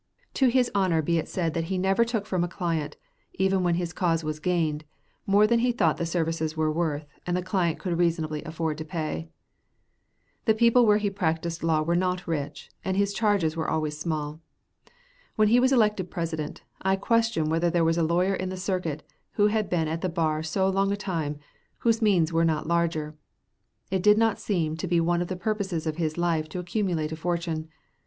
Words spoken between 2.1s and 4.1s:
from a client, even when his